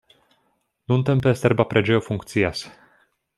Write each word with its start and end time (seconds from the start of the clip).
Nuntempe 0.93 1.33
serba 1.41 1.67
preĝejo 1.75 2.01
funkcias. 2.07 2.65